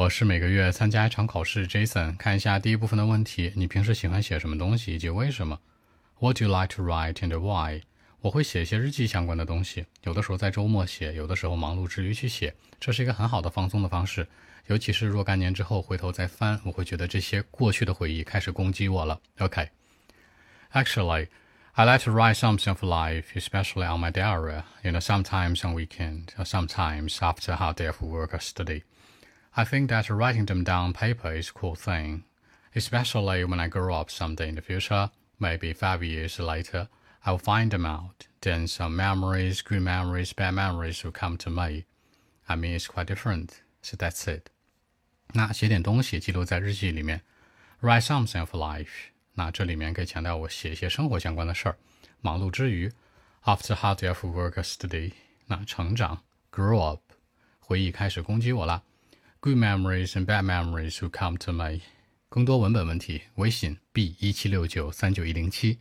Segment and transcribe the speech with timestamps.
[0.00, 2.16] 我是每个月参加一场考试，Jason。
[2.16, 5.60] 看一下第一部分的问题：你平时喜欢写什么东西以及为什么？
[6.20, 7.82] What do you like to write and why？
[8.22, 14.26] 我会写一些日记相关的东西，有的时候在周末写，有的时候忙碌之余去写，这是一个很好的放松的方式。
[14.68, 19.20] 尤其是若干年之后回头再翻，我会觉得这些过去的回忆开始攻击我了。
[19.40, 26.28] OK，Actually。I like to write something of life, especially on my diary, you know, sometimes on weekend,
[26.38, 28.84] or sometimes after a hard day of work or study.
[29.55, 32.23] I think that writing them down on paper is a cool thing,
[32.75, 36.87] especially when I grow up someday in the future, maybe five years later,
[37.23, 38.27] I will find them out.
[38.41, 41.85] Then some memories, good memories, bad memories will come to me.
[42.47, 43.61] I mean, it's quite different.
[43.81, 44.49] So that's it.
[45.33, 47.21] 那写点东西记录在日记里面，
[47.81, 49.09] write something of life。
[49.33, 51.77] 那这里面可以强调我写一些生活相关的事儿，
[52.21, 52.91] 忙碌之余，
[53.43, 55.13] after hard day of work study，
[55.47, 56.21] 那成长，
[56.51, 57.01] grow up，
[57.59, 58.83] 回忆开始攻击我了
[59.39, 61.81] ，good memories and bad memories will come to me。
[62.29, 65.79] 更多文本问题，微信 b 一七六九三九一零七。